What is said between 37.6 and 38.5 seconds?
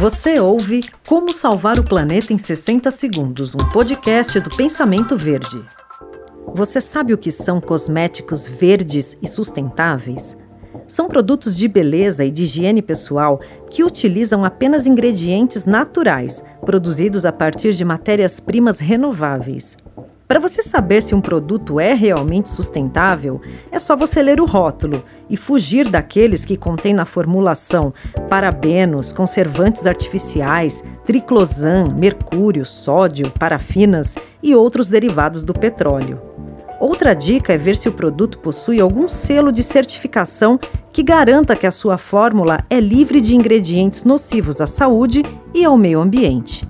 se o produto